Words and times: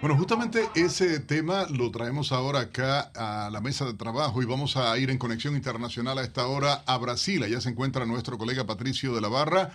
Bueno, 0.00 0.16
justamente 0.16 0.66
ese 0.74 1.20
tema 1.20 1.66
lo 1.68 1.90
traemos 1.90 2.32
ahora 2.32 2.60
acá 2.60 3.10
a 3.14 3.50
la 3.50 3.60
mesa 3.60 3.84
de 3.84 3.92
trabajo 3.92 4.40
y 4.40 4.46
vamos 4.46 4.78
a 4.78 4.96
ir 4.96 5.10
en 5.10 5.18
conexión 5.18 5.54
internacional 5.54 6.16
a 6.16 6.22
esta 6.22 6.46
hora 6.46 6.82
a 6.86 6.96
Brasil. 6.96 7.42
Allá 7.42 7.60
se 7.60 7.68
encuentra 7.68 8.06
nuestro 8.06 8.38
colega 8.38 8.64
Patricio 8.64 9.14
de 9.14 9.20
la 9.20 9.28
Barra, 9.28 9.72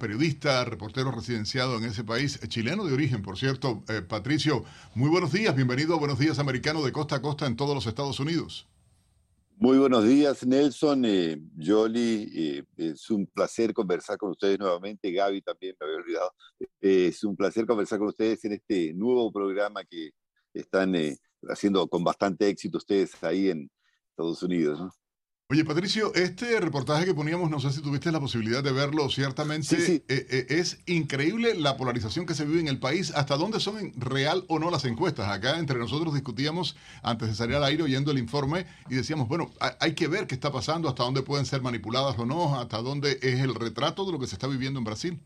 periodista, 0.00 0.64
reportero 0.64 1.12
residenciado 1.12 1.78
en 1.78 1.84
ese 1.84 2.02
país, 2.02 2.40
chileno 2.48 2.86
de 2.86 2.92
origen, 2.92 3.22
por 3.22 3.38
cierto. 3.38 3.84
Eh, 3.88 4.02
Patricio, 4.02 4.64
muy 4.96 5.10
buenos 5.10 5.30
días, 5.30 5.54
bienvenido 5.54 5.94
a 5.94 5.98
Buenos 5.98 6.18
Días 6.18 6.40
Americano 6.40 6.82
de 6.82 6.90
costa 6.90 7.14
a 7.14 7.22
costa 7.22 7.46
en 7.46 7.54
todos 7.54 7.76
los 7.76 7.86
Estados 7.86 8.18
Unidos. 8.18 8.66
Muy 9.60 9.76
buenos 9.76 10.04
días, 10.04 10.46
Nelson, 10.46 11.04
eh, 11.04 11.36
Jolly. 11.60 12.30
Eh, 12.32 12.64
es 12.76 13.10
un 13.10 13.26
placer 13.26 13.74
conversar 13.74 14.16
con 14.16 14.30
ustedes 14.30 14.56
nuevamente. 14.56 15.10
Gaby 15.10 15.42
también 15.42 15.74
me 15.80 15.84
había 15.84 15.98
olvidado. 15.98 16.32
Es 16.80 17.24
un 17.24 17.34
placer 17.36 17.66
conversar 17.66 17.98
con 17.98 18.06
ustedes 18.06 18.44
en 18.44 18.52
este 18.52 18.94
nuevo 18.94 19.32
programa 19.32 19.82
que 19.82 20.10
están 20.54 20.94
eh, 20.94 21.16
haciendo 21.48 21.88
con 21.88 22.04
bastante 22.04 22.48
éxito 22.48 22.78
ustedes 22.78 23.20
ahí 23.24 23.48
en 23.48 23.68
Estados 24.10 24.44
Unidos. 24.44 24.80
Oye, 25.50 25.64
Patricio, 25.64 26.12
este 26.14 26.60
reportaje 26.60 27.06
que 27.06 27.14
poníamos, 27.14 27.48
no 27.48 27.58
sé 27.58 27.72
si 27.72 27.80
tuviste 27.80 28.12
la 28.12 28.20
posibilidad 28.20 28.62
de 28.62 28.70
verlo, 28.70 29.08
ciertamente 29.08 29.66
Sí, 29.66 29.76
sí. 29.80 30.02
eh, 30.06 30.26
eh, 30.28 30.46
es 30.50 30.76
increíble 30.84 31.54
la 31.54 31.78
polarización 31.78 32.26
que 32.26 32.34
se 32.34 32.44
vive 32.44 32.60
en 32.60 32.68
el 32.68 32.78
país, 32.78 33.12
hasta 33.16 33.38
dónde 33.38 33.58
son 33.58 33.78
en- 33.78 33.98
real 33.98 34.44
o 34.48 34.58
no 34.58 34.70
las 34.70 34.84
encuestas. 34.84 35.26
Acá 35.30 35.58
entre 35.58 35.78
nosotros 35.78 36.12
discutíamos 36.12 36.76
antes 37.02 37.28
de 37.28 37.34
salir 37.34 37.56
al 37.56 37.64
aire 37.64 37.82
oyendo 37.82 38.10
el 38.10 38.18
informe 38.18 38.66
y 38.90 38.96
decíamos, 38.96 39.26
bueno, 39.26 39.50
hay, 39.58 39.70
hay 39.80 39.94
que 39.94 40.06
ver 40.06 40.26
qué 40.26 40.34
está 40.34 40.52
pasando, 40.52 40.86
hasta 40.86 41.02
dónde 41.04 41.22
pueden 41.22 41.46
ser 41.46 41.62
manipuladas 41.62 42.18
o 42.18 42.26
no, 42.26 42.60
hasta 42.60 42.82
dónde 42.82 43.18
es 43.22 43.40
el 43.40 43.54
retrato 43.54 44.04
de 44.04 44.12
lo 44.12 44.18
que 44.18 44.26
se 44.26 44.34
está 44.34 44.48
viviendo 44.48 44.78
en 44.78 44.84
Brasil. 44.84 45.18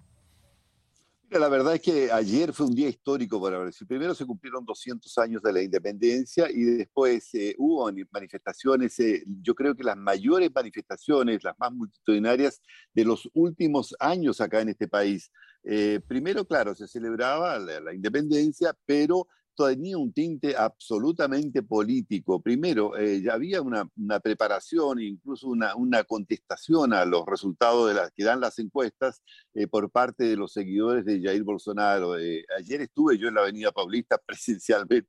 La 1.39 1.49
verdad 1.49 1.75
es 1.77 1.81
que 1.81 2.13
ayer 2.13 2.53
fue 2.53 2.67
un 2.67 2.75
día 2.75 2.89
histórico 2.91 3.41
para 3.41 3.59
Brasil. 3.59 3.87
Primero 3.87 4.15
se 4.15 4.27
cumplieron 4.27 4.67
200 4.67 5.17
años 5.17 5.41
de 5.41 5.51
la 5.53 5.63
independencia 5.63 6.51
y 6.51 6.63
después 6.63 7.33
eh, 7.35 7.55
hubo 7.57 7.87
mani- 7.91 8.07
manifestaciones, 8.11 8.99
eh, 9.01 9.25
yo 9.41 9.55
creo 9.55 9.75
que 9.75 9.83
las 9.83 9.97
mayores 9.97 10.51
manifestaciones, 10.55 11.43
las 11.43 11.59
más 11.59 11.73
multitudinarias 11.73 12.61
de 12.93 13.05
los 13.07 13.27
últimos 13.33 13.95
años 13.99 14.43
acá 14.43 14.61
en 14.61 14.69
este 14.71 14.89
país. 14.89 15.31
Eh, 15.65 16.01
primero, 16.07 16.45
claro, 16.47 16.75
se 16.75 16.87
celebraba 16.87 17.59
la 17.59 17.95
independencia, 17.95 18.77
pero 18.85 19.27
tenía 19.57 19.99
un 19.99 20.13
tinte 20.13 20.57
absolutamente 20.57 21.63
político. 21.63 22.41
Primero, 22.41 22.97
eh, 22.97 23.21
ya 23.23 23.35
había 23.35 23.63
una, 23.63 23.89
una 23.97 24.21
preparación, 24.21 25.01
incluso 25.01 25.49
una, 25.49 25.73
contestación 26.05 26.93
a 26.93 27.05
los 27.05 27.25
resultados 27.27 27.89
de 27.89 27.95
las 27.95 28.11
que 28.13 28.25
dan 28.25 28.41
las 28.41 28.59
encuestas 28.59 29.23
eh, 29.55 29.67
por 29.67 29.91
parte 29.91 30.25
de 30.25 30.37
los 30.37 30.53
seguidores 30.53 31.05
de 31.05 31.21
Jair 31.23 31.43
Bolsonaro. 31.43 32.19
Eh, 32.19 32.45
ayer 32.59 32.83
estuve 32.83 33.19
yo 33.19 33.29
en 33.29 33.35
la 33.35 33.43
Avenida 33.43 33.73
Paulista 33.73 34.19
presencialmente, 34.27 35.09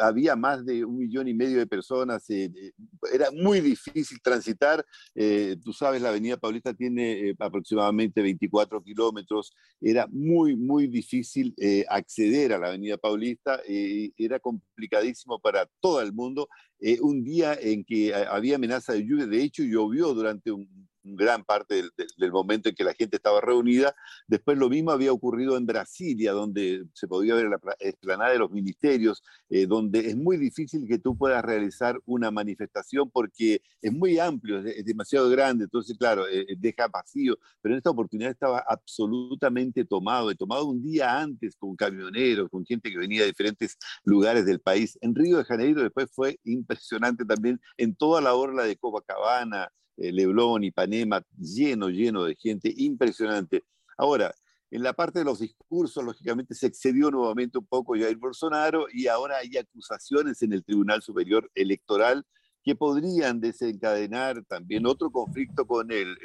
había 0.00 0.36
más 0.36 0.64
de 0.64 0.84
un 0.84 0.98
millón 0.98 1.28
y 1.28 1.34
medio 1.34 1.58
de 1.58 1.66
personas, 1.66 2.28
eh, 2.30 2.50
eh, 2.54 2.72
era 3.12 3.30
muy 3.30 3.60
difícil 3.60 4.20
transitar, 4.22 4.84
Eh, 5.14 5.56
tú 5.64 5.72
sabes, 5.72 6.02
la 6.02 6.10
Avenida 6.10 6.36
Paulista 6.36 6.74
tiene 6.74 7.30
eh, 7.30 7.36
aproximadamente 7.38 8.20
24 8.22 8.82
kilómetros, 8.82 9.52
era 9.80 10.06
muy, 10.10 10.56
muy 10.56 10.86
difícil 10.88 11.54
eh, 11.56 11.84
acceder 11.88 12.52
a 12.52 12.58
la 12.58 12.68
Avenida 12.68 12.96
Paulista, 12.98 13.60
eh, 13.68 14.12
era 14.16 14.38
complicadísimo 14.38 15.38
para 15.38 15.66
todo 15.80 16.00
el 16.00 16.12
mundo, 16.12 16.48
eh, 16.80 16.98
un 17.00 17.24
día 17.24 17.54
en 17.60 17.84
que 17.84 18.08
eh, 18.08 18.14
había 18.14 18.56
amenaza 18.56 18.92
de 18.92 19.04
lluvia, 19.04 19.26
de 19.26 19.42
hecho 19.42 19.62
llovió 19.62 20.12
durante 20.14 20.52
un, 20.52 20.62
un 20.62 20.88
gran 21.14 21.44
parte 21.44 21.84
del, 22.16 22.32
momento 22.32 22.68
en 22.68 22.74
que 22.74 22.84
la 22.84 22.94
gente 22.94 23.16
estaba 23.16 23.40
reunida. 23.40 23.94
Después 24.26 24.58
lo 24.58 24.68
mismo 24.68 24.90
había 24.90 25.12
ocurrido 25.12 25.56
en 25.56 25.66
Brasilia, 25.66 26.32
donde 26.32 26.84
se 26.94 27.06
podía 27.06 27.34
ver 27.34 27.48
la 27.48 27.58
pla- 27.58 27.76
explanada 27.78 28.32
de 28.32 28.38
los 28.38 28.50
ministerios, 28.50 29.22
eh, 29.48 29.66
donde 29.66 30.00
es 30.08 30.16
muy 30.16 30.36
difícil 30.36 30.86
que 30.88 30.98
tú 30.98 31.16
puedas 31.16 31.44
realizar 31.44 32.00
una 32.06 32.30
manifestación 32.30 33.10
porque 33.10 33.60
es 33.80 33.92
muy 33.92 34.18
amplio, 34.18 34.58
es, 34.58 34.84
demasiado 34.84 35.28
grande, 35.28 35.64
entonces 35.64 35.96
claro, 35.98 36.26
eh, 36.26 36.46
eh, 36.48 36.56
deja 36.58 36.88
vacío, 36.88 37.36
pero 37.60 37.74
en 37.74 37.78
esta 37.78 37.90
oportunidad 37.90 38.30
estaba 38.30 38.64
absolutamente 38.66 39.84
tomado, 39.84 40.30
y 40.30 40.34
tomado 40.36 40.66
un 40.66 40.82
día 40.82 41.20
antes 41.20 41.56
con 41.56 41.76
camioneros, 41.76 42.48
con 42.50 42.64
gente 42.64 42.90
que 42.90 42.98
venía 42.98 43.22
de 43.22 43.28
diferentes 43.28 43.76
lugares 44.04 44.46
del 44.46 44.60
país. 44.60 44.98
En 45.00 45.14
Río 45.14 45.38
de 45.38 45.44
Janeiro 45.44 45.82
después 45.82 46.10
fue 46.12 46.38
impresionante 46.44 47.24
también 47.24 47.60
en 47.76 47.94
toda 47.94 48.20
la 48.20 48.34
orla 48.34 48.64
de 48.64 48.76
Copacabana, 48.76 49.70
eh, 49.96 50.12
Leblon, 50.12 50.64
Ipanema, 50.64 51.22
lleno, 51.38 51.88
lleno 51.88 52.24
de 52.24 52.36
gente, 52.36 52.72
impresionante. 52.76 53.64
Ahora, 53.96 54.34
en 54.70 54.82
la 54.82 54.92
parte 54.92 55.20
de 55.20 55.24
los 55.24 55.38
discursos, 55.38 56.04
lógicamente 56.04 56.54
se 56.54 56.66
excedió 56.66 57.10
nuevamente 57.10 57.58
un 57.58 57.66
poco 57.66 57.94
Jair 57.94 58.16
Bolsonaro 58.16 58.86
y 58.92 59.06
ahora 59.06 59.38
hay 59.38 59.56
acusaciones 59.56 60.42
en 60.42 60.52
el 60.52 60.64
Tribunal 60.64 61.02
Superior 61.02 61.50
Electoral 61.54 62.26
que 62.64 62.74
podrían 62.74 63.40
desencadenar 63.40 64.44
también 64.44 64.86
otro 64.86 65.12
conflicto 65.12 65.68
con 65.68 65.92
el, 65.92 66.18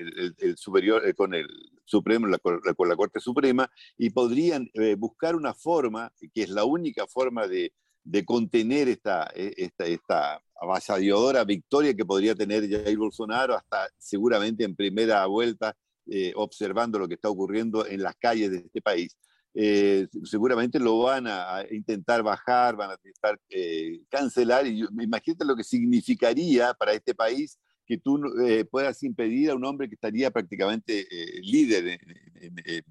superior, 0.58 1.08
eh, 1.08 1.14
con 1.14 1.36
el 1.36 1.48
Supremo, 1.86 2.26
la, 2.26 2.40
con 2.40 2.90
la 2.90 2.96
Corte 2.96 3.20
Suprema, 3.20 3.70
y 3.96 4.10
podrían 4.10 4.68
eh, 4.74 4.96
buscar 4.96 5.36
una 5.36 5.54
forma, 5.54 6.12
que 6.34 6.42
es 6.42 6.50
la 6.50 6.66
única 6.66 7.06
forma 7.06 7.48
de, 7.48 7.74
de 8.04 8.26
contener 8.26 8.88
esta, 8.90 9.32
eh, 9.36 9.54
esta, 9.58 9.86
esta 9.86 10.42
avasalladora 10.60 11.44
victoria 11.44 11.94
que 11.94 12.06
podría 12.06 12.36
tener 12.36 12.70
Jair 12.70 12.98
Bolsonaro 12.98 13.56
hasta 13.56 13.88
seguramente 13.98 14.64
en 14.64 14.76
primera 14.76 15.26
vuelta, 15.26 15.76
eh, 16.08 16.34
observando 16.36 17.00
lo 17.00 17.08
que 17.08 17.16
está 17.16 17.30
ocurriendo 17.30 17.86
en 17.86 18.02
las 18.02 18.16
calles 18.16 18.52
de 18.52 18.58
este 18.58 18.82
país. 18.82 19.18
Eh, 19.54 20.08
seguramente 20.24 20.80
lo 20.80 21.00
van 21.00 21.26
a, 21.28 21.64
intentar 21.70 22.24
bajar, 22.24 22.76
van 22.76 22.92
a 22.92 22.94
intentar 22.94 23.40
eh, 23.50 24.02
cancelar, 24.10 24.66
y 24.66 24.86
imagínate 25.00 25.46
lo 25.46 25.56
que 25.56 25.64
significaría 25.64 26.74
para 26.74 26.94
este 26.94 27.14
país 27.14 27.60
que 27.86 27.98
tú 27.98 28.22
puedas 28.70 29.04
impedir 29.04 29.50
a 29.50 29.56
un 29.56 29.66
hombre 29.66 29.90
que 29.90 29.96
estaría 29.96 30.32
prácticamente 30.32 31.06
líder 31.42 32.00
en- 32.36 32.86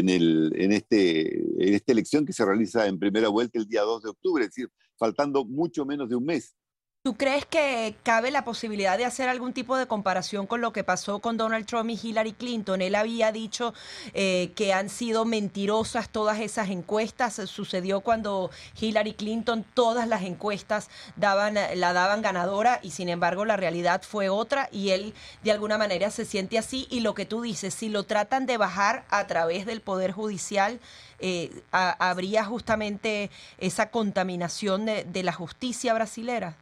en 0.00 0.72
este, 0.72 1.38
en 1.38 1.74
esta 1.74 1.92
elección 1.92 2.24
que 2.24 2.32
se 2.32 2.44
realiza 2.44 2.86
en 2.86 2.98
primera 2.98 3.28
vuelta 3.28 3.58
el 3.58 3.66
día 3.66 3.82
2 3.82 4.02
de 4.02 4.10
octubre, 4.10 4.44
es 4.44 4.50
decir, 4.50 4.70
faltando 4.96 5.44
mucho 5.44 5.84
menos 5.84 6.08
de 6.08 6.16
un 6.16 6.24
mes. 6.24 6.56
¿Tú 7.06 7.14
crees 7.14 7.46
que 7.46 7.94
cabe 8.02 8.32
la 8.32 8.42
posibilidad 8.42 8.98
de 8.98 9.04
hacer 9.04 9.28
algún 9.28 9.52
tipo 9.52 9.76
de 9.76 9.86
comparación 9.86 10.48
con 10.48 10.60
lo 10.60 10.72
que 10.72 10.82
pasó 10.82 11.20
con 11.20 11.36
Donald 11.36 11.64
Trump 11.64 11.88
y 11.88 12.00
Hillary 12.02 12.32
Clinton? 12.32 12.82
Él 12.82 12.96
había 12.96 13.30
dicho 13.30 13.74
eh, 14.12 14.50
que 14.56 14.72
han 14.72 14.88
sido 14.88 15.24
mentirosas 15.24 16.08
todas 16.08 16.40
esas 16.40 16.68
encuestas. 16.68 17.34
Sucedió 17.48 18.00
cuando 18.00 18.50
Hillary 18.80 19.14
Clinton 19.14 19.64
todas 19.72 20.08
las 20.08 20.22
encuestas 20.22 20.90
daban, 21.14 21.54
la 21.76 21.92
daban 21.92 22.22
ganadora 22.22 22.80
y 22.82 22.90
sin 22.90 23.08
embargo 23.08 23.44
la 23.44 23.56
realidad 23.56 24.02
fue 24.02 24.28
otra 24.28 24.68
y 24.72 24.90
él 24.90 25.14
de 25.44 25.52
alguna 25.52 25.78
manera 25.78 26.10
se 26.10 26.24
siente 26.24 26.58
así. 26.58 26.88
Y 26.90 27.02
lo 27.02 27.14
que 27.14 27.24
tú 27.24 27.40
dices, 27.40 27.72
si 27.72 27.88
lo 27.88 28.02
tratan 28.02 28.46
de 28.46 28.56
bajar 28.56 29.04
a 29.10 29.28
través 29.28 29.64
del 29.64 29.80
Poder 29.80 30.10
Judicial, 30.10 30.80
eh, 31.20 31.52
ha- 31.70 32.10
habría 32.10 32.44
justamente 32.44 33.30
esa 33.58 33.90
contaminación 33.92 34.86
de, 34.86 35.04
de 35.04 35.22
la 35.22 35.32
justicia 35.32 35.94
brasilera. 35.94 36.56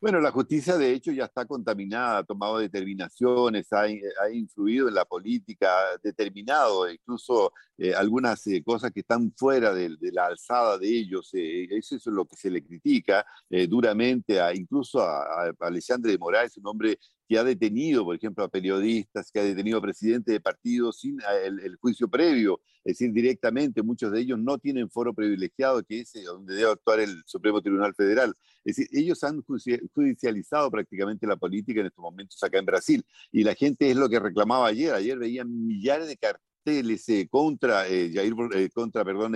Bueno, 0.00 0.20
la 0.20 0.30
justicia 0.30 0.76
de 0.76 0.92
hecho 0.92 1.12
ya 1.12 1.24
está 1.24 1.46
contaminada, 1.46 2.18
ha 2.18 2.24
tomado 2.24 2.58
determinaciones, 2.58 3.72
ha, 3.72 3.88
influido 4.32 4.88
en 4.88 4.94
la 4.94 5.04
política, 5.04 5.68
ha 5.68 5.98
determinado 6.02 6.90
incluso 6.90 7.52
eh, 7.78 7.94
algunas 7.94 8.46
eh, 8.46 8.62
cosas 8.62 8.92
que 8.92 9.00
están 9.00 9.32
fuera 9.36 9.72
de, 9.72 9.96
la 10.12 10.26
alzada 10.26 10.78
de 10.78 10.88
ellos. 10.88 11.30
eh, 11.34 11.66
eso 11.70 11.96
es 11.96 12.06
lo 12.06 12.24
que 12.26 12.36
se 12.36 12.50
le 12.50 12.62
critica 12.64 13.24
duramente, 13.68 14.40
a, 14.40 14.54
incluso 14.54 15.00
a, 15.00 15.48
a 15.48 15.52
Alexandre 15.60 16.12
de 16.12 16.18
Moraes, 16.18 16.56
un 16.56 16.66
hombre 16.66 16.98
que 17.28 17.38
ha 17.38 17.44
detenido, 17.44 18.04
por 18.04 18.16
ejemplo, 18.16 18.44
a 18.44 18.48
periodistas, 18.48 19.30
que 19.30 19.40
ha 19.40 19.44
detenido 19.44 19.78
a 19.78 19.82
presidentes 19.82 20.32
de 20.32 20.40
partidos 20.40 21.00
sin 21.00 21.18
el, 21.44 21.76
juicio 21.76 22.08
previo, 22.08 22.60
es 22.84 22.98
decir, 22.98 23.12
directamente, 23.12 23.82
muchos 23.82 24.12
de 24.12 24.20
ellos 24.20 24.38
no 24.38 24.58
tienen 24.58 24.90
foro 24.90 25.14
privilegiado, 25.14 25.82
que 25.82 26.00
es 26.00 26.12
donde 26.24 26.54
debe 26.54 26.72
actuar 26.72 27.00
el 27.00 27.22
Supremo 27.24 27.62
Tribunal 27.62 27.94
Federal. 27.94 28.34
Es 28.64 28.76
decir, 28.76 28.88
ellos 28.92 29.22
han 29.24 29.42
judicializado 29.42 30.70
prácticamente 30.70 31.26
la 31.26 31.36
política 31.36 31.80
en 31.80 31.86
estos 31.86 32.02
momentos 32.02 32.42
acá 32.42 32.58
en 32.58 32.66
Brasil, 32.66 33.04
y 33.32 33.42
la 33.42 33.54
gente 33.54 33.90
es 33.90 33.96
lo 33.96 34.08
que 34.08 34.20
reclamaba 34.20 34.66
ayer, 34.66 34.92
ayer 34.92 35.18
veían 35.18 35.66
millares 35.66 36.08
de 36.08 36.16
carteles 36.18 37.08
eh, 37.08 37.26
contra, 37.30 37.88
eh, 37.88 38.10
Jair, 38.12 38.34
eh, 38.54 38.68
contra, 38.70 39.04
perdón, 39.04 39.34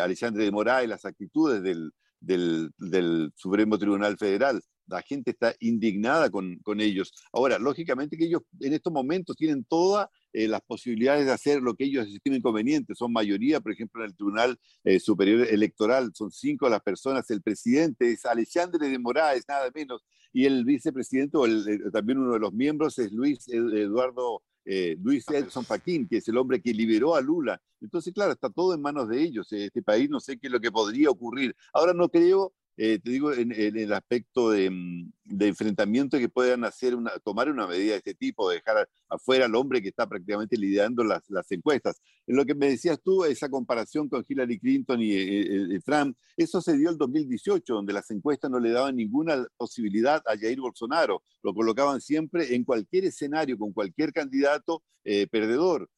Alexandre 0.00 0.44
de 0.44 0.50
Moraes, 0.50 0.88
las 0.88 1.04
actitudes 1.04 1.62
del, 1.62 1.92
del, 2.20 2.70
del 2.78 3.32
Supremo 3.36 3.78
Tribunal 3.78 4.16
Federal 4.16 4.62
la 4.86 5.02
gente 5.02 5.30
está 5.30 5.54
indignada 5.60 6.30
con, 6.30 6.58
con, 6.58 6.80
ellos. 6.80 7.12
Ahora, 7.32 7.58
lógicamente 7.58 8.16
que 8.16 8.24
ellos 8.24 8.42
en 8.60 8.72
estos 8.72 8.92
momentos 8.92 9.36
tienen 9.36 9.64
todas 9.64 10.08
eh, 10.32 10.48
las 10.48 10.60
posibilidades 10.62 11.26
de 11.26 11.32
hacer 11.32 11.62
lo 11.62 11.74
que 11.74 11.84
ellos 11.84 12.06
estimen 12.06 12.42
conveniente. 12.42 12.94
Son 12.94 13.12
mayoría, 13.12 13.60
por 13.60 13.72
ejemplo, 13.72 14.02
en 14.02 14.10
el 14.10 14.16
Tribunal 14.16 14.58
eh, 14.82 14.98
Superior 14.98 15.46
Electoral, 15.48 16.10
son 16.14 16.30
cinco 16.30 16.68
las 16.68 16.82
personas. 16.82 17.30
El 17.30 17.42
presidente 17.42 18.12
es 18.12 18.24
Alexandre 18.24 18.88
de 18.88 18.98
Moraes, 18.98 19.44
nada 19.48 19.70
menos, 19.74 20.04
y 20.32 20.44
el 20.46 20.64
vicepresidente, 20.64 21.36
o 21.36 21.46
el, 21.46 21.90
también 21.92 22.18
uno 22.18 22.32
de 22.32 22.40
los 22.40 22.52
miembros, 22.52 22.98
es 22.98 23.12
Luis 23.12 23.48
Eduardo. 23.48 24.42
Eh, 24.66 24.96
Luis 25.02 25.28
Edson 25.28 25.66
Paquín, 25.66 26.08
que 26.08 26.16
es 26.16 26.28
el 26.28 26.38
hombre 26.38 26.62
que 26.62 26.72
liberó 26.72 27.14
a 27.14 27.20
Lula. 27.20 27.60
Entonces, 27.82 28.14
claro, 28.14 28.32
está 28.32 28.48
todo 28.48 28.74
en 28.74 28.80
manos 28.80 29.10
de 29.10 29.20
ellos. 29.20 29.52
Este 29.52 29.82
país 29.82 30.08
no 30.08 30.20
sé 30.20 30.38
qué 30.38 30.46
es 30.46 30.52
lo 30.54 30.58
que 30.58 30.72
podría 30.72 31.10
ocurrir. 31.10 31.54
Ahora 31.74 31.92
no 31.92 32.08
creo 32.08 32.54
eh, 32.76 32.98
te 32.98 33.10
digo, 33.10 33.32
en, 33.32 33.52
el 33.52 33.92
aspecto 33.92 34.48
mm, 34.48 35.12
de, 35.24 35.46
enfrentamiento 35.46 36.18
que 36.18 36.28
puedan 36.28 36.64
hacer 36.64 36.94
una, 36.96 37.12
tomar 37.20 37.48
una 37.48 37.66
medida 37.68 37.92
de 37.92 37.98
este 37.98 38.14
tipo, 38.14 38.50
dejar 38.50 38.88
afuera 39.08 39.46
al 39.46 39.54
hombre 39.54 39.80
que 39.80 39.88
está 39.88 40.08
prácticamente 40.08 40.56
liderando 40.56 41.04
las, 41.04 41.22
las 41.30 41.50
encuestas. 41.52 42.00
En 42.26 42.36
lo 42.36 42.44
que 42.44 42.54
me 42.54 42.68
decías 42.68 43.00
tú, 43.00 43.24
esa 43.24 43.48
comparación 43.48 44.08
con 44.08 44.24
Hillary 44.26 44.58
Clinton 44.58 45.00
y, 45.00 45.12
eh, 45.12 45.74
eh, 45.74 45.80
Trump, 45.84 46.16
eso 46.36 46.60
se 46.60 46.76
dio 46.76 46.90
en 46.90 46.98
2018, 46.98 47.74
donde 47.74 47.92
las 47.92 48.10
encuestas 48.10 48.50
no 48.50 48.58
le 48.58 48.70
daban 48.70 48.96
ninguna 48.96 49.46
posibilidad 49.56 50.20
a 50.26 50.36
Jair 50.36 50.60
Bolsonaro, 50.60 51.22
lo 51.42 51.54
colocaban 51.54 52.00
siempre 52.00 52.54
en 52.54 52.64
cualquier 52.64 53.04
escenario, 53.04 53.56
con 53.56 53.72
cualquier 53.72 54.12
candidato 54.12 54.82
perdedor 55.30 55.90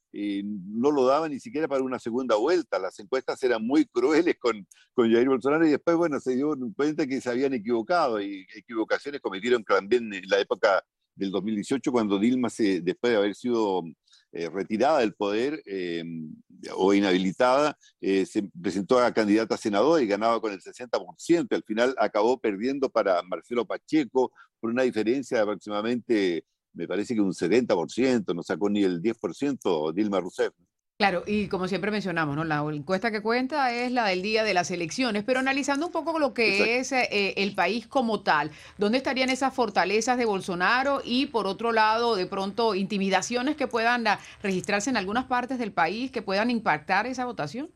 no 0.45 0.91
lo 0.91 1.07
daba 1.07 1.29
ni 1.29 1.39
siquiera 1.41 1.69
para 1.69 1.83
una 1.83 1.99
segunda 1.99 2.37
vuelta. 2.37 2.79
Las 2.79 2.99
encuestas 2.99 3.43
eran 3.43 3.67
muy 3.67 3.85
crueles 3.87 4.37
con, 4.39 4.67
con 4.95 5.13
Jair 5.13 5.29
Bolsonaro 5.29 5.67
y 5.67 5.71
después, 5.71 5.97
bueno, 5.97 6.21
se 6.21 6.37
dio 6.37 6.57
cuenta 6.75 7.07
que 7.07 7.21
se 7.21 7.31
habían 7.31 7.55
equivocado 7.55 8.21
y 8.21 8.47
equivocaciones 8.55 9.21
cometieron 9.21 9.65
también 9.65 10.13
en 10.13 10.29
la 10.29 10.41
época 10.41 10.83
del 11.17 11.31
2018 11.31 11.91
cuando 11.91 12.19
Dilma, 12.19 12.49
después 12.49 13.11
de 13.11 13.17
haber 13.17 13.35
sido 13.35 13.83
eh, 14.33 14.51
retirada 14.51 15.01
del 15.01 15.15
poder 15.15 15.63
eh, 15.65 16.05
o 16.75 16.93
inhabilitada, 16.93 17.77
eh, 18.01 18.27
se 18.27 18.43
presentó 18.61 18.99
a 18.99 19.13
candidata 19.13 19.55
a 19.55 19.59
senador 19.59 20.03
y 20.03 20.07
ganaba 20.07 20.41
con 20.41 20.53
el 20.53 20.61
60%. 20.61 21.55
Al 21.55 21.65
final 21.65 21.95
acabó 21.99 22.39
perdiendo 22.39 22.91
para 22.91 23.23
Marcelo 23.23 23.67
Pacheco 23.67 24.31
por 24.61 24.71
una 24.71 24.83
diferencia 24.83 25.39
de 25.39 25.43
aproximadamente 25.43 26.45
me 26.77 26.87
parece 26.87 27.15
que 27.15 27.21
un 27.21 27.33
70%, 27.33 28.35
no 28.35 28.43
sacó 28.43 28.69
ni 28.69 28.85
el 28.85 29.03
10% 29.03 29.93
Dilma 29.93 30.21
Rousseff. 30.21 30.53
Claro, 30.99 31.25
y 31.27 31.49
como 31.49 31.69
siempre 31.69 31.91
mencionamos, 31.91 32.37
¿no? 32.37 32.45
La 32.45 32.65
encuesta 32.73 33.11
que 33.11 33.21
cuenta 33.21 33.71
es 33.71 33.93
la 33.93 34.07
del 34.07 34.23
día 34.23 34.45
de 34.45 34.55
las 34.55 34.71
elecciones, 34.71 35.25
pero 35.25 35.41
analizando 35.41 35.85
un 35.87 35.93
poco 35.93 36.19
lo 36.19 36.33
que 36.33 36.79
es 36.79 36.91
eh, 36.91 37.35
el 37.37 37.55
país 37.55 37.87
como 37.87 38.23
tal, 38.23 38.51
¿dónde 38.79 38.97
estarían 38.97 39.29
esas 39.29 39.53
fortalezas 39.53 40.17
de 40.17 40.25
Bolsonaro 40.25 41.03
y 41.05 41.27
por 41.27 41.47
otro 41.47 41.73
lado, 41.73 42.17
de 42.17 42.25
pronto, 42.25 42.75
intimidaciones 42.75 43.57
que 43.57 43.67
puedan 43.67 44.07
ah, 44.07 44.19
registrarse 44.43 44.89
en 44.89 44.97
algunas 44.97 45.27
partes 45.27 45.59
del 45.59 45.71
país 45.71 46.11
que 46.11 46.23
puedan 46.23 46.51
impactar 46.51 47.07
esa 47.07 47.27
votación? 47.27 47.69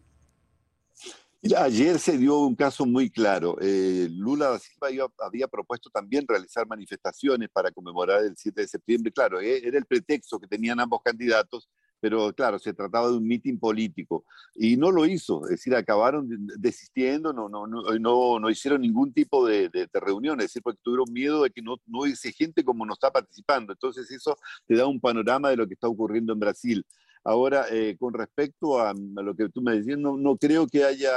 Ayer 1.57 1.99
se 1.99 2.19
dio 2.19 2.39
un 2.41 2.55
caso 2.55 2.85
muy 2.85 3.11
claro. 3.11 3.57
Eh, 3.61 4.09
Lula 4.11 4.51
da 4.51 4.59
Silva 4.59 4.89
había 5.21 5.49
propuesto 5.49 5.89
también 5.91 6.27
realizar 6.29 6.67
manifestaciones 6.67 7.49
para 7.51 7.71
conmemorar 7.71 8.25
el 8.25 8.37
7 8.37 8.61
de 8.61 8.69
septiembre. 8.69 9.13
Claro, 9.13 9.41
eh, 9.41 9.61
era 9.65 9.79
el 9.79 9.87
pretexto 9.87 10.39
que 10.39 10.47
tenían 10.47 10.81
ambos 10.81 11.01
candidatos, 11.03 11.69
pero 11.99 12.33
claro, 12.35 12.59
se 12.59 12.75
trataba 12.75 13.09
de 13.09 13.17
un 13.17 13.27
mitin 13.27 13.59
político 13.59 14.25
y 14.55 14.77
no 14.77 14.91
lo 14.91 15.07
hizo. 15.07 15.45
Es 15.45 15.51
decir, 15.51 15.75
acabaron 15.75 16.29
desistiendo, 16.59 17.33
no, 17.33 17.49
no, 17.49 18.51
hicieron 18.51 18.83
ningún 18.83 19.13
tipo 19.13 19.47
de, 19.47 19.69
de, 19.71 19.89
reunión, 19.95 20.41
es 20.41 20.47
decir, 20.47 20.63
porque 20.63 20.81
tuvieron 20.83 21.13
miedo 21.13 21.43
de 21.43 21.51
que 21.51 21.63
no, 21.63 21.77
no 21.87 22.01
hubiese 22.03 22.33
gente 22.33 22.65
como 22.65 22.85
no 22.85 22.95
está 22.95 23.11
participando. 23.11 23.73
Entonces, 23.73 24.11
eso 24.11 24.37
te 24.67 24.77
da 24.77 24.87
un 24.87 25.01
panorama 25.01 25.51
de 25.51 25.57
lo 25.57 25.67
que 25.67 25.75
está 25.75 25.89
ocurriendo 25.89 26.33
en 26.35 26.41
Brasil. 26.41 26.85
Ahora, 27.23 27.67
eh, 27.71 27.97
con 27.99 28.15
respecto 28.15 28.81
a, 28.81 28.95
lo 28.95 29.37
que 29.37 29.51
tú 29.51 29.61
me 29.61 29.77
decías, 29.77 29.99
no, 29.99 30.17
no 30.17 30.39
creo 30.39 30.67
que 30.67 30.85
haya, 30.85 31.13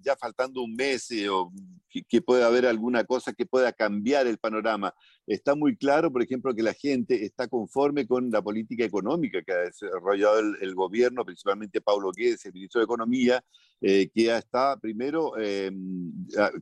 ya 0.00 0.14
faltando 0.14 0.62
un 0.62 0.74
mes 0.74 1.10
eh, 1.10 1.30
o 1.30 1.50
que, 1.88 2.20
pueda 2.20 2.46
haber 2.46 2.66
alguna 2.66 3.04
cosa 3.04 3.32
que 3.32 3.46
pueda 3.46 3.72
cambiar 3.72 4.26
el 4.26 4.36
panorama. 4.36 4.94
Está 5.26 5.54
muy 5.54 5.74
claro, 5.74 6.12
por 6.12 6.22
ejemplo, 6.22 6.54
que 6.54 6.62
la 6.62 6.74
gente 6.74 7.24
está 7.24 7.48
conforme 7.48 8.06
con 8.06 8.30
la 8.30 8.42
política 8.42 8.84
económica 8.84 9.40
que 9.42 9.52
ha 9.52 9.60
desarrollado 9.60 10.40
el, 10.40 10.74
gobierno, 10.74 11.24
principalmente 11.24 11.80
Paulo 11.80 12.10
Guedes, 12.14 12.44
el 12.44 12.52
ministro 12.52 12.80
de 12.80 12.84
Economía, 12.84 13.42
eh, 13.80 14.10
que 14.12 14.36
está 14.36 14.76
primero 14.76 15.32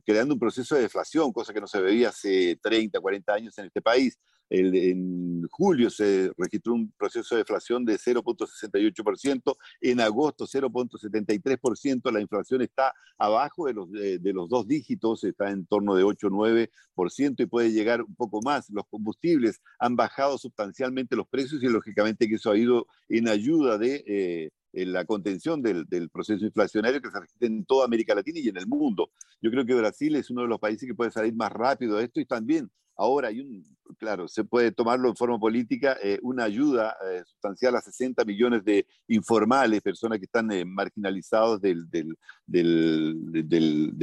creando 0.05 0.35
un 0.35 0.39
proceso 0.39 0.75
de 0.75 0.83
deflación, 0.83 1.33
cosa 1.33 1.53
que 1.53 1.59
no 1.59 1.67
se 1.67 1.81
veía 1.81 2.09
hace 2.09 2.57
30, 2.61 2.97
40 3.01 3.33
años 3.33 3.57
en 3.57 3.65
este 3.65 3.81
país 3.81 4.17
en 4.49 5.47
julio 5.49 5.89
se 5.89 6.31
registró 6.37 6.73
un 6.73 6.91
proceso 6.97 7.35
de 7.35 7.39
deflación 7.39 7.85
de 7.85 7.95
0.68%, 7.95 9.55
en 9.81 10.01
agosto 10.01 10.45
0.73%, 10.45 12.11
la 12.11 12.21
inflación 12.21 12.61
está 12.61 12.93
abajo 13.17 13.67
de 13.67 13.73
los, 13.73 13.91
de, 13.91 14.33
los 14.33 14.49
dos 14.49 14.67
dígitos, 14.67 15.23
está 15.23 15.49
en 15.49 15.65
torno 15.65 15.95
de 15.95 16.03
8-9% 16.03 17.35
y 17.39 17.45
puede 17.45 17.71
llegar 17.71 18.01
un 18.01 18.15
poco 18.15 18.41
más. 18.41 18.69
Los 18.69 18.85
combustibles 18.87 19.61
han 19.79 19.95
bajado 19.95 20.37
sustancialmente 20.37 21.15
los 21.15 21.27
precios 21.27 21.63
y 21.63 21.67
lógicamente 21.67 22.27
que 22.27 22.35
eso 22.35 22.51
ha 22.51 22.57
ido 22.57 22.87
en 23.09 23.27
ayuda 23.27 23.77
de... 23.77 24.03
Eh, 24.07 24.49
la 24.77 25.05
contención 25.05 25.61
del, 25.61 25.85
del, 25.85 26.09
proceso 26.09 26.43
inflacionario 26.43 27.01
que 27.01 27.09
se 27.09 27.17
registra 27.17 27.47
en 27.47 27.63
toda 27.63 27.85
América 27.85 28.13
Latina 28.13 28.41
y 28.41 28.49
en 28.49 28.57
el 28.57 28.67
mundo. 28.67 29.09
Yo 29.41 29.49
creo 29.49 29.65
que 29.65 29.73
Brasil 29.73 30.13
es 30.17 30.29
uno 30.29 30.41
de 30.41 30.49
los 30.49 30.59
países 30.59 30.85
que 30.85 30.93
puede 30.93 31.11
salir 31.11 31.33
más 31.33 31.49
rápido 31.49 31.95
de 31.95 32.03
esto 32.03 32.19
y 32.19 32.25
también 32.25 32.69
Ahora 32.95 33.27
hay 33.27 33.41
un, 33.41 33.63
claro, 33.97 34.27
se 34.27 34.43
puede 34.43 34.71
tomarlo 34.71 35.09
en 35.09 35.15
forma 35.15 35.37
política, 35.39 35.97
eh, 36.01 36.19
una 36.21 36.45
ayuda 36.45 36.95
eh, 37.09 37.23
sustancial 37.25 37.75
a 37.75 37.81
60 37.81 38.23
millones 38.25 38.63
de 38.63 38.85
informales, 39.07 39.81
personas 39.81 40.19
que 40.19 40.25
están 40.25 40.51
eh, 40.51 40.65
marginalizados 40.65 41.61
de 41.61 41.75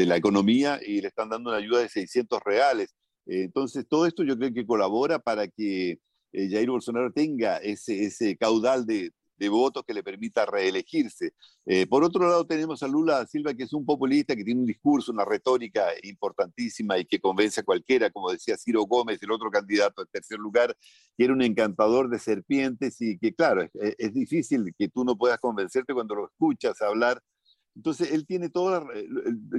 la 0.07 0.17
economía 0.17 0.81
y 0.85 1.01
le 1.01 1.09
están 1.09 1.29
dando 1.29 1.51
una 1.51 1.59
ayuda 1.59 1.81
de 1.81 1.89
600 1.89 2.41
reales. 2.45 2.95
entonces, 3.27 3.87
todo 3.89 4.07
esto 4.07 4.25
yo 4.25 4.37
creo 4.37 4.53
que 4.53 4.67
colabora 4.67 5.19
para 5.19 5.49
que 5.49 5.99
Jair 6.33 6.71
Bolsonaro 6.71 7.13
tenga 7.13 7.59
ese 7.59 8.37
caudal 8.37 8.87
de, 8.87 9.13
de 9.37 9.49
votos 9.49 9.85
que 9.87 9.95
le 9.95 10.03
permita 10.03 10.47
reelegirse. 10.47 11.35
Eh, 11.67 11.87
por 11.87 12.05
otro 12.05 12.27
lado, 12.27 12.45
tenemos 12.45 12.83
a 12.83 12.89
Lula 12.89 13.27
Silva, 13.27 13.55
que 13.55 13.65
es 13.65 13.73
un 13.73 13.85
populista, 13.85 14.37
que 14.37 14.45
tiene 14.45 14.61
un 14.61 14.67
discurso, 14.67 15.13
una 15.13 15.25
retórica 15.25 15.87
importantísima 16.03 16.99
y 16.99 17.05
que 17.05 17.21
convence 17.21 17.61
a 17.61 17.65
cualquiera, 17.65 18.11
como 18.11 18.31
decía 18.31 18.57
Ciro 18.57 18.83
Gómez, 18.83 19.23
el 19.23 19.31
otro 19.31 19.51
candidato 19.51 20.01
al 20.03 20.09
tercer 20.09 20.39
lugar, 20.39 20.77
que 21.17 21.25
era 21.25 21.33
un 21.33 21.43
encantador 21.43 22.09
de 22.09 22.19
serpientes 22.19 23.01
y 23.01 23.19
que, 23.19 23.35
claro, 23.35 23.69
es, 23.75 24.15
difícil 24.15 24.75
que 24.79 24.89
tú 24.89 25.05
no 25.05 25.17
puedas 25.17 25.39
convencerte 25.41 25.95
cuando 25.95 26.15
lo 26.15 26.27
escuchas 26.27 26.81
hablar 26.83 27.23
entonces, 27.75 28.13
él 28.13 28.27
tiene 28.27 28.51
todo, 28.51 28.87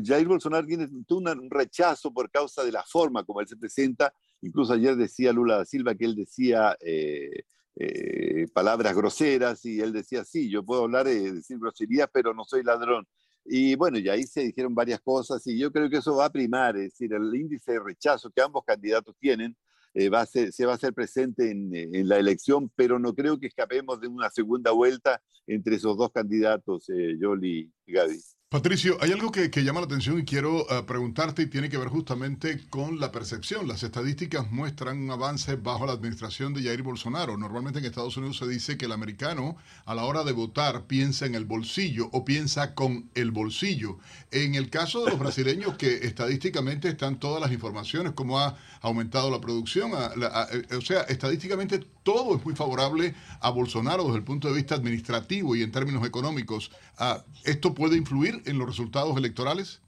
Jair 0.03 0.27
Bolsonaro 0.27 0.67
tiene 0.67 0.87
todo 1.07 1.19
un 1.19 1.49
rechazo 1.49 2.13
por 2.13 2.29
causa 2.29 2.63
de 2.63 2.71
la 2.71 2.83
forma 2.83 3.23
como 3.23 3.41
él 3.41 3.47
se 3.47 3.57
presenta. 3.57 4.13
Incluso 4.41 4.73
ayer 4.73 4.95
decía 4.95 5.33
Lula 5.33 5.57
da 5.57 5.65
Silva 5.65 5.95
que 5.95 6.05
él 6.05 6.15
decía 6.15 6.77
eh, 6.81 7.43
eh, 7.75 8.47
palabras 8.53 8.95
groseras 8.95 9.65
y 9.65 9.79
él 9.79 9.93
decía, 9.93 10.23
sí, 10.23 10.49
yo 10.49 10.63
puedo 10.63 10.83
hablar 10.83 11.07
y 11.07 11.31
decir 11.31 11.57
groserías, 11.59 12.09
pero 12.11 12.33
no 12.33 12.43
soy 12.43 12.63
ladrón. 12.63 13.07
Y 13.45 13.75
bueno, 13.75 13.97
y 13.99 14.07
ahí 14.09 14.23
se 14.23 14.41
dijeron 14.41 14.73
varias 14.73 15.01
cosas 15.01 15.45
y 15.47 15.57
yo 15.57 15.71
creo 15.71 15.89
que 15.89 15.97
eso 15.97 16.15
va 16.15 16.25
a 16.25 16.31
primar, 16.31 16.77
es 16.77 16.91
decir, 16.91 17.13
el 17.13 17.33
índice 17.35 17.73
de 17.73 17.79
rechazo 17.79 18.31
que 18.31 18.41
ambos 18.41 18.63
candidatos 18.65 19.15
tienen 19.19 19.55
eh, 19.93 20.09
va 20.09 20.21
a 20.21 20.25
ser, 20.25 20.51
se 20.51 20.65
va 20.65 20.71
a 20.73 20.75
hacer 20.75 20.93
presente 20.93 21.51
en, 21.51 22.07
la 22.07 22.17
elección, 22.17 22.71
pero 22.75 22.97
no 22.99 23.13
creo 23.13 23.39
que 23.39 23.47
escapemos 23.47 23.99
de 24.01 24.07
una 24.07 24.29
segunda 24.29 24.71
vuelta 24.71 25.21
entre 25.45 25.75
esos 25.75 25.97
dos 25.97 26.11
candidatos, 26.11 26.89
eh, 26.89 27.15
Yoli 27.19 27.71
y 27.85 27.93
Gaby. 27.93 28.19
Patricio, 28.53 28.99
hay 29.01 29.11
algo 29.11 29.31
que, 29.31 29.49
llama 29.63 29.79
la 29.79 29.87
atención 29.87 30.19
y 30.19 30.25
quiero 30.25 30.69
eh, 30.69 30.83
preguntarte 30.83 31.41
y 31.41 31.47
tiene 31.47 31.69
que 31.69 31.77
ver 31.79 31.87
justamente 31.87 32.67
con 32.69 32.99
la 32.99 33.11
percepción. 33.11 33.67
Las 33.67 33.81
estadísticas 33.81 34.51
muestran 34.51 34.99
un 34.99 35.09
avance 35.09 35.55
bajo 35.55 35.87
la 35.87 35.93
administración 35.93 36.53
de 36.53 36.61
Jair 36.61 36.83
Bolsonaro. 36.83 37.35
Normalmente 37.35 37.79
en 37.79 37.85
Estados 37.85 38.15
Unidos 38.15 38.37
se 38.37 38.47
dice 38.47 38.77
que 38.77 38.85
el 38.85 38.91
americano 38.91 39.57
a 39.85 39.95
la 39.95 40.05
hora 40.05 40.23
de 40.23 40.33
votar 40.33 40.83
piensa 40.83 41.25
en 41.25 41.33
el 41.33 41.45
bolsillo 41.45 42.09
o 42.11 42.25
piensa 42.25 42.75
con 42.75 43.09
el 43.15 43.31
bolsillo. 43.31 43.97
En 44.29 44.53
el 44.53 44.69
caso 44.69 45.03
de 45.03 45.09
los 45.09 45.19
brasileños 45.19 45.75
que 45.75 46.05
estadísticamente 46.05 46.89
están 46.89 47.19
todas 47.19 47.41
las 47.41 47.51
informaciones, 47.51 48.13
cómo 48.13 48.39
ha 48.39 48.55
aumentado 48.81 49.31
la 49.31 49.41
producción, 49.41 49.93
eh, 49.93 50.75
o 50.75 50.81
sea, 50.81 51.01
estadísticamente 51.01 51.79
todo 52.03 52.35
es 52.35 52.45
muy 52.45 52.53
favorable 52.53 53.15
a 53.39 53.49
Bolsonaro 53.49 54.03
desde 54.03 54.17
el 54.17 54.23
punto 54.23 54.49
de 54.49 54.53
vista 54.53 54.75
administrativo 54.75 55.55
y 55.55 55.63
en 55.63 55.71
términos 55.71 56.05
económicos. 56.05 56.69
Ah, 56.97 57.23
¿Esto 57.45 57.73
puede 57.73 57.97
influir 57.97 58.42
en 58.45 58.57
los 58.57 58.67
resultados 58.67 59.17
electorales? 59.17 59.81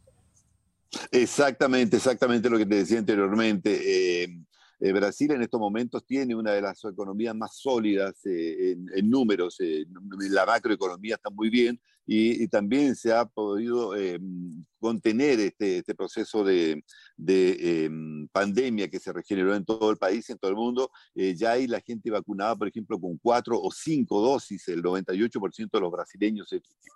Exactamente, 1.11 1.97
exactamente 1.97 2.49
lo 2.49 2.57
que 2.57 2.65
te 2.65 2.75
decía 2.75 2.99
anteriormente. 2.99 4.23
Eh, 4.23 4.39
eh, 4.79 4.91
Brasil 4.91 5.31
en 5.31 5.41
estos 5.41 5.59
momentos 5.59 6.05
tiene 6.05 6.35
una 6.35 6.51
de 6.51 6.61
las 6.61 6.83
economías 6.83 7.35
más 7.35 7.57
sólidas 7.57 8.25
eh, 8.25 8.75
en, 8.95 9.09
números. 9.09 9.57
la 10.29 10.45
macroeconomía 10.45 11.15
está 11.15 11.29
muy 11.29 11.49
bien 11.49 11.79
y, 12.05 12.47
también 12.47 12.95
se 12.95 13.13
ha 13.13 13.25
podido 13.25 13.93
contener 14.79 15.39
este, 15.39 15.79
este 15.79 15.95
proceso 15.95 16.43
de, 16.43 16.83
em, 17.17 18.27
pandemia 18.27 18.87
que 18.89 18.99
se 18.99 19.11
regeneró 19.11 19.55
en 19.55 19.65
todo 19.65 19.89
el 19.89 19.97
país, 19.97 20.29
en 20.29 20.37
todo 20.37 20.51
el 20.51 20.57
mundo. 20.57 20.91
ya 21.15 21.53
hay 21.53 21.67
la 21.67 21.81
gente 21.81 22.11
vacunada, 22.11 22.55
por 22.55 22.67
ejemplo, 22.67 22.99
con 22.99 23.17
cuatro 23.17 23.59
o 23.59 23.71
cinco 23.71 24.21
dosis. 24.21 24.67
El 24.67 24.83
98% 24.83 25.77
de 25.77 25.81
los 25.81 25.91
brasileños 25.91 26.49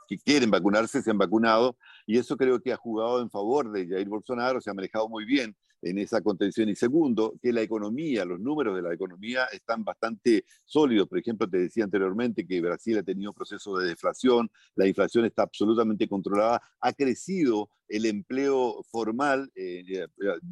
que 0.07 0.17
quieren 0.19 0.51
vacunarse 0.51 1.01
se 1.01 1.11
han 1.11 1.17
vacunado 1.17 1.77
y 2.05 2.17
eso 2.17 2.37
creo 2.37 2.61
que 2.61 2.73
ha 2.73 2.77
jugado 2.77 3.21
en 3.21 3.29
favor 3.29 3.71
de 3.71 3.87
Jair 3.87 4.07
Bolsonaro, 4.07 4.61
se 4.61 4.69
ha 4.69 4.73
manejado 4.73 5.09
muy 5.09 5.25
bien 5.25 5.55
en 5.81 5.97
esa 5.97 6.21
contención. 6.21 6.69
Y 6.69 6.75
segundo, 6.75 7.35
que 7.41 7.53
la 7.53 7.61
economía, 7.61 8.25
los 8.25 8.39
números 8.39 8.75
de 8.75 8.81
la 8.81 8.93
economía 8.93 9.45
están 9.51 9.83
bastante 9.83 10.45
sólidos. 10.65 11.07
Por 11.07 11.19
ejemplo, 11.19 11.49
te 11.49 11.57
decía 11.57 11.83
anteriormente 11.83 12.45
que 12.45 12.61
Brasil 12.61 12.97
ha 12.97 13.03
tenido 13.03 13.31
un 13.31 13.35
proceso 13.35 13.77
de 13.77 13.87
deflación, 13.87 14.49
la 14.75 14.87
inflación 14.87 15.25
está 15.25 15.43
absolutamente 15.43 16.07
controlada, 16.07 16.61
ha 16.79 16.93
crecido 16.93 17.69
el 17.89 18.05
empleo 18.05 18.81
formal. 18.89 19.51
Eh, 19.55 19.83
eh, 19.87 20.07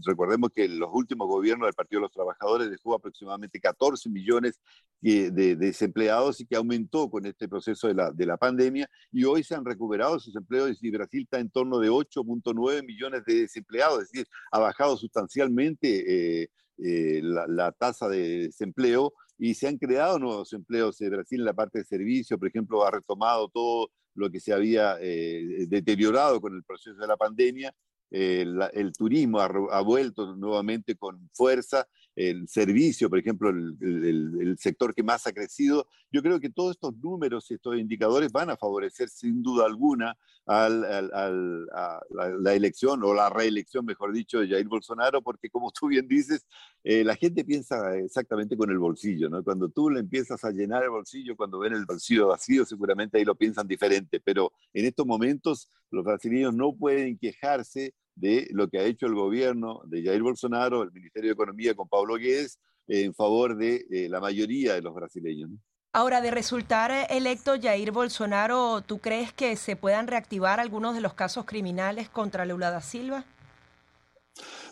recordemos 0.06 0.50
que 0.54 0.68
los 0.68 0.90
últimos 0.92 1.28
gobiernos 1.28 1.68
del 1.68 1.76
Partido 1.76 2.00
de 2.00 2.08
los 2.08 2.12
Trabajadores 2.12 2.70
dejó 2.70 2.96
aproximadamente 2.96 3.60
14 3.60 4.10
millones 4.10 4.60
de, 5.00 5.56
desempleados 5.56 6.42
y 6.42 6.48
que 6.48 6.56
aumentó 6.56 7.10
con 7.10 7.26
este 7.26 7.48
proceso 7.48 7.88
de 7.88 7.94
la, 7.94 8.12
de 8.12 8.26
la 8.26 8.36
pandemia 8.36 8.90
y 9.12 9.24
hoy 9.24 9.44
se 9.44 9.54
han 9.54 9.64
recuperado 9.64 10.18
esos 10.18 10.36
empleos 10.36 10.78
y 10.82 10.90
Brasil 10.90 11.22
está 11.22 11.40
en 11.40 11.52
torno 11.52 11.78
de 11.78 11.90
8.9 11.90 12.84
millones 12.84 13.24
de 13.26 13.42
desempleados, 13.42 14.02
es 14.02 14.12
decir, 14.12 14.28
ha 14.52 14.60
bajado 14.60 14.98
sustancialmente 14.98 16.42
eh, 16.44 17.22
la, 17.22 17.46
la 17.48 17.72
tasa 17.72 18.10
de 18.10 18.48
desempleo 18.48 19.14
y 19.38 19.54
se 19.54 19.68
han 19.68 19.78
creado 19.78 20.18
nuevos 20.18 20.52
empleos. 20.54 21.00
en 21.02 21.12
Brasil 21.12 21.40
en 21.40 21.46
la 21.46 21.54
parte 21.54 21.80
de 21.80 21.86
servicio, 21.86 22.38
por 22.40 22.48
ejemplo, 22.48 22.86
ha 22.86 22.92
retomado 22.92 23.48
todo 23.50 23.92
lo 24.18 24.30
que 24.30 24.40
se 24.40 24.52
había 24.52 24.98
eh, 25.00 25.66
deteriorado 25.68 26.42
con 26.42 26.56
el 26.56 26.64
proceso 26.64 27.00
de 27.00 27.08
la 27.08 27.18
pandemia. 27.18 27.74
el 28.10 28.92
turismo 28.98 29.40
ha, 29.40 29.82
vuelto 29.82 30.36
nuevamente 30.36 30.96
con 30.96 31.30
fuerza 31.34 31.88
el 32.18 32.48
servicio, 32.48 33.10
por 33.12 33.20
ejemplo, 33.20 33.50
el, 33.50 34.56
sector 34.58 34.96
que 34.96 35.04
más 35.04 35.28
ha 35.28 35.32
crecido. 35.32 35.88
Yo 36.12 36.24
creo 36.24 36.40
que 36.40 36.50
todos 36.50 36.72
estos 36.72 36.98
números 36.98 37.50
y 37.52 37.54
estos 37.54 37.78
indicadores 37.78 38.32
van 38.32 38.50
a 38.50 38.58
favorecer 38.58 39.08
sin 39.08 39.44
duda 39.44 39.68
alguna 39.68 40.18
a 40.48 40.68
la, 40.68 42.56
elección 42.56 43.04
o 43.04 43.14
la 43.14 43.30
reelección, 43.30 43.86
mejor 43.86 44.14
dicho, 44.14 44.40
de 44.40 44.48
Jair 44.48 44.68
Bolsonaro, 44.68 45.22
porque 45.22 45.48
como 45.52 45.72
tú 45.72 45.88
bien 45.90 46.08
dices, 46.08 46.48
eh, 46.84 47.04
la 47.04 47.16
gente 47.16 47.46
piensa 47.46 47.96
exactamente 47.98 48.58
con 48.58 48.72
el 48.72 48.80
bolsillo, 48.80 49.30
¿no? 49.30 49.44
Cuando 49.44 49.70
tú 49.70 49.92
le 49.92 50.00
empiezas 50.00 50.44
a 50.44 50.50
llenar 50.50 50.84
el 50.84 50.90
bolsillo, 50.90 51.36
cuando 51.36 51.60
ven 51.60 51.74
el 51.74 51.86
bolsillo 51.86 52.30
vacío, 52.30 52.66
seguramente 52.66 53.20
ahí 53.20 53.26
lo 53.26 53.36
piensan 53.36 53.68
diferente, 53.68 54.20
pero 54.20 54.52
en 54.74 54.86
estos 54.86 55.06
momentos 55.06 55.70
los 55.92 56.04
brasileños 56.04 56.56
no 56.56 56.76
pueden 56.76 57.16
quejarse 57.20 57.94
de 58.18 58.48
lo 58.52 58.68
que 58.68 58.80
ha 58.80 58.84
hecho 58.84 59.06
el 59.06 59.14
gobierno 59.14 59.82
de 59.86 60.04
Jair 60.04 60.22
Bolsonaro, 60.22 60.84
el 60.84 60.92
Ministerio 60.92 61.30
de 61.30 61.34
Economía 61.34 61.76
con 61.76 61.88
Pablo 61.88 62.16
Guedes, 62.16 62.60
en 62.88 63.14
favor 63.14 63.56
de 63.56 63.86
eh, 63.92 64.10
la 64.10 64.20
mayoría 64.20 64.74
de 64.74 64.82
los 64.82 64.96
brasileños. 64.96 65.52
Ahora, 65.94 66.22
de 66.22 66.32
resultar 66.32 66.92
electo 67.10 67.56
Jair 67.62 67.92
Bolsonaro, 67.92 68.82
¿tú 68.82 69.00
crees 69.00 69.32
que 69.34 69.56
se 69.56 69.76
puedan 69.76 70.08
reactivar 70.08 70.60
algunos 70.60 70.96
de 70.96 71.02
los 71.02 71.14
casos 71.14 71.46
criminales 71.46 72.10
contra 72.10 72.46
Lula 72.46 72.72
da 72.72 72.82
Silva? 72.82 73.26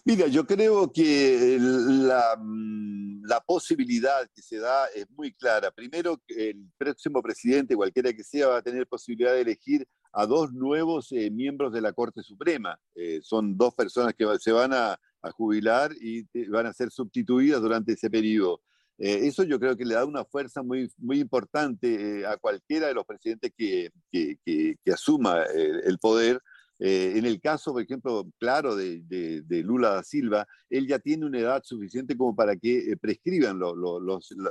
Mira, 0.03 0.27
yo 0.27 0.45
creo 0.45 0.91
que 0.91 1.57
la, 1.59 2.37
mm, 2.39 3.23
la, 3.25 3.39
posibilidad 3.41 4.29
que 4.35 4.41
se 4.41 4.57
da 4.57 4.85
es 4.93 5.09
muy 5.09 5.33
clara. 5.33 5.71
Primero, 5.71 6.21
el 6.27 6.69
próximo 6.77 7.23
presidente, 7.23 7.75
cualquiera 7.75 8.13
que 8.13 8.23
sea, 8.23 8.47
va 8.47 8.57
a 8.57 8.61
tener 8.61 8.85
posibilidad 8.85 9.33
de 9.33 9.41
elegir 9.41 9.87
a 10.15 10.25
dos 10.25 10.53
nuevos 10.53 11.11
eh, 11.11 11.29
miembros 11.29 11.73
de 11.73 11.81
la 11.81 11.93
Corte 11.93 12.23
Suprema. 12.23 12.79
Eh, 12.95 13.19
son 13.21 13.57
dos 13.57 13.75
personas 13.75 14.13
que 14.13 14.25
se 14.39 14.51
van 14.51 14.73
a, 14.73 14.99
jubilar 15.37 15.91
y 15.99 16.23
van 16.49 16.67
a 16.67 16.73
ser 16.73 16.91
sustituidas 16.91 17.59
durante 17.59 17.93
ese 17.93 18.11
periodo. 18.11 18.61
Eh, 18.99 19.21
eso 19.23 19.41
yo 19.41 19.59
creo 19.59 19.75
que 19.75 19.83
le 19.83 19.95
da 19.95 20.05
una 20.05 20.23
fuerza 20.23 20.61
muy, 20.61 20.87
muy 20.99 21.19
importante 21.19 22.23
a 22.27 22.37
cualquiera 22.37 22.85
de 22.85 22.93
los 22.93 23.07
presidentes 23.07 23.51
que, 23.57 23.89
que, 24.11 24.37
que, 24.45 24.93
asuma 24.93 25.41
el 25.45 25.97
poder 25.97 26.39
eh, 26.79 27.13
en 27.15 27.25
el 27.25 27.39
caso, 27.39 27.71
por 27.71 27.81
ejemplo, 27.81 28.27
claro, 28.37 28.75
de, 28.75 29.45
Lula 29.63 29.91
da 29.91 30.03
Silva, 30.03 30.47
él 30.69 30.87
ya 30.87 30.99
tiene 30.99 31.25
una 31.25 31.39
edad 31.39 31.63
suficiente 31.63 32.17
como 32.17 32.35
para 32.35 32.55
que 32.55 32.91
eh, 32.91 32.97
prescriban 32.97 33.59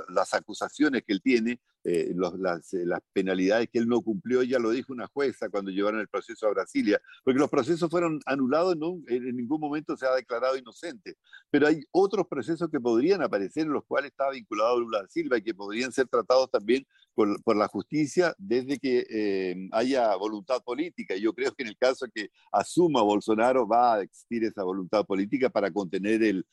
las 0.09 0.33
acusaciones 0.33 1.03
que 1.03 1.13
él 1.13 1.21
tiene 1.21 1.59
eh, 1.87 2.15
las, 2.15 2.73
eh, 2.73 2.83
las, 2.83 2.99
penalidades 3.13 3.69
que 3.71 3.77
él 3.77 3.87
no 3.87 4.01
cumplió, 4.01 4.41
ya 4.41 4.57
lo 4.57 4.71
dijo 4.71 4.91
una 4.91 5.05
jueza 5.05 5.49
cuando 5.49 5.69
llevaron 5.69 5.99
el 5.99 6.07
proceso 6.07 6.47
a 6.47 6.49
Brasilia, 6.49 6.99
porque 7.23 7.39
los 7.39 7.47
procesos 7.47 7.91
fueron 7.91 8.19
anulados, 8.25 8.75
no, 8.75 9.03
en 9.07 9.35
ningún 9.35 9.61
momento 9.61 9.95
se 9.95 10.07
ha 10.07 10.15
declarado 10.15 10.57
inocente. 10.57 11.15
Pero 11.51 11.67
hay 11.67 11.83
otros 11.91 12.25
procesos 12.27 12.69
que 12.71 12.79
podrían 12.79 13.21
aparecer 13.21 13.67
en 13.67 13.73
los 13.73 13.85
cuales 13.85 14.09
estaba 14.09 14.31
vinculado 14.31 14.79
Lula 14.79 15.05
Silva 15.07 15.37
y 15.37 15.43
que 15.43 15.53
podrían 15.53 15.91
ser 15.91 16.07
tratados 16.07 16.49
también 16.49 16.87
por, 17.13 17.39
por 17.43 17.55
la 17.55 17.67
justicia 17.67 18.33
desde 18.39 18.79
que 18.79 19.05
eh, 19.07 19.69
haya 19.71 20.15
voluntad 20.15 20.63
política. 20.63 21.15
Yo 21.15 21.33
creo 21.33 21.53
que 21.53 21.61
en 21.61 21.69
el 21.69 21.77
caso 21.77 22.07
que 22.11 22.29
asuma 22.51 23.03
Bolsonaro 23.03 23.67
va 23.67 23.93
a 23.93 24.01
existir 24.01 24.43
esa 24.43 24.63
voluntad 24.63 25.05
política 25.05 25.51
para 25.51 25.69
contener 25.69 26.23
el, 26.23 26.45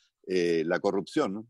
la 0.68 0.78
corrupción. 0.78 1.32
¿no? 1.32 1.46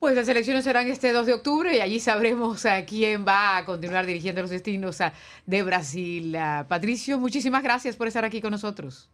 Pues 0.00 0.14
las 0.14 0.26
elecciones 0.28 0.64
serán 0.64 0.88
este 0.88 1.12
2 1.12 1.26
de 1.26 1.34
octubre 1.34 1.76
y 1.76 1.80
allí 1.80 2.00
sabremos 2.00 2.64
a 2.64 2.86
quién 2.86 3.26
va 3.28 3.58
a 3.58 3.66
continuar 3.66 4.06
dirigiendo 4.06 4.40
los 4.40 4.50
destinos 4.50 4.96
de 5.44 5.62
Brasil. 5.62 6.34
Patricio, 6.70 7.18
muchísimas 7.18 7.62
gracias 7.62 7.96
por 7.96 8.08
estar 8.08 8.24
aquí 8.24 8.40
con 8.40 8.50
nosotros. 8.50 9.10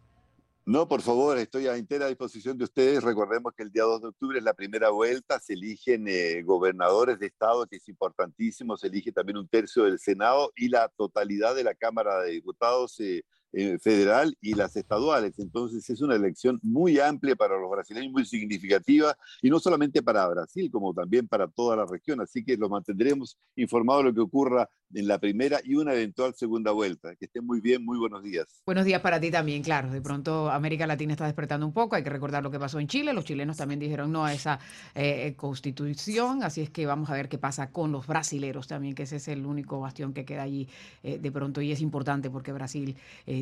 No, 0.65 0.87
por 0.87 1.01
favor, 1.01 1.37
estoy 1.39 1.67
a 1.67 1.75
entera 1.75 2.07
disposición 2.07 2.57
de 2.57 2.63
ustedes. 2.63 3.03
Recordemos 3.03 3.53
que 3.53 3.63
el 3.63 3.71
día 3.73 3.83
2 3.83 4.01
de 4.01 4.07
octubre 4.07 4.37
es 4.37 4.43
la 4.45 4.53
primera 4.53 4.89
vuelta, 4.89 5.41
se 5.41 5.55
eligen 5.55 6.07
eh, 6.07 6.41
gobernadores 6.43 7.19
de 7.19 7.27
estado, 7.27 7.67
que 7.67 7.75
es 7.75 7.89
importantísimo, 7.89 8.77
se 8.77 8.87
elige 8.87 9.11
también 9.11 9.39
un 9.39 9.47
tercio 9.49 9.83
del 9.83 9.99
Senado 9.99 10.53
y 10.55 10.69
la 10.69 10.87
totalidad 10.87 11.53
de 11.53 11.65
la 11.65 11.75
Cámara 11.75 12.21
de 12.21 12.31
Diputados. 12.31 12.97
Eh, 13.01 13.25
federal 13.51 14.35
y 14.41 14.53
las 14.53 14.75
estaduales. 14.75 15.39
Entonces 15.39 15.89
es 15.89 16.01
una 16.01 16.15
elección 16.15 16.59
muy 16.61 16.99
amplia 16.99 17.35
para 17.35 17.57
los 17.59 17.69
brasileños, 17.69 18.11
muy 18.11 18.25
significativa, 18.25 19.15
y 19.41 19.49
no 19.49 19.59
solamente 19.59 20.01
para 20.03 20.27
Brasil, 20.27 20.69
como 20.71 20.93
también 20.93 21.27
para 21.27 21.47
toda 21.47 21.75
la 21.75 21.85
región. 21.85 22.21
Así 22.21 22.43
que 22.43 22.57
lo 22.57 22.69
mantendremos 22.69 23.37
informado 23.55 23.99
de 23.99 24.05
lo 24.05 24.13
que 24.13 24.21
ocurra 24.21 24.69
en 24.93 25.07
la 25.07 25.19
primera 25.19 25.59
y 25.63 25.75
una 25.75 25.93
eventual 25.93 26.33
segunda 26.35 26.71
vuelta. 26.71 27.15
Que 27.15 27.25
estén 27.25 27.45
muy 27.45 27.61
bien, 27.61 27.83
muy 27.83 27.97
buenos 27.97 28.23
días. 28.23 28.61
Buenos 28.65 28.85
días 28.85 29.01
para 29.01 29.19
ti 29.19 29.31
también, 29.31 29.63
claro. 29.63 29.89
De 29.91 30.01
pronto 30.01 30.49
América 30.49 30.87
Latina 30.87 31.13
está 31.13 31.25
despertando 31.25 31.65
un 31.65 31.73
poco, 31.73 31.95
hay 31.95 32.03
que 32.03 32.09
recordar 32.09 32.43
lo 32.43 32.51
que 32.51 32.59
pasó 32.59 32.79
en 32.79 32.87
Chile. 32.87 33.13
Los 33.13 33.25
chilenos 33.25 33.57
también 33.57 33.79
dijeron 33.79 34.11
no 34.11 34.25
a 34.25 34.33
esa 34.33 34.59
eh, 34.95 35.33
constitución, 35.35 36.43
así 36.43 36.61
es 36.61 36.69
que 36.69 36.85
vamos 36.85 37.09
a 37.09 37.13
ver 37.13 37.29
qué 37.29 37.37
pasa 37.37 37.71
con 37.71 37.91
los 37.91 38.07
brasileros 38.07 38.67
también, 38.67 38.95
que 38.95 39.03
ese 39.03 39.17
es 39.17 39.27
el 39.27 39.45
único 39.45 39.79
bastión 39.79 40.13
que 40.13 40.25
queda 40.25 40.43
allí 40.43 40.67
eh, 41.03 41.17
de 41.19 41.31
pronto 41.31 41.61
y 41.61 41.71
es 41.71 41.81
importante 41.81 42.29
porque 42.29 42.51
Brasil 42.51 42.95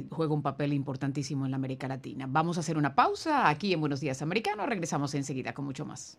juega 0.09 0.33
un 0.33 0.41
papel 0.41 0.73
importantísimo 0.73 1.45
en 1.45 1.51
la 1.51 1.57
América 1.57 1.87
Latina. 1.87 2.25
Vamos 2.27 2.57
a 2.57 2.61
hacer 2.61 2.77
una 2.77 2.95
pausa 2.95 3.49
aquí 3.49 3.73
en 3.73 3.79
Buenos 3.79 3.99
Días 3.99 4.21
Americano. 4.21 4.65
Regresamos 4.65 5.13
enseguida 5.13 5.53
con 5.53 5.65
mucho 5.65 5.85
más. 5.85 6.17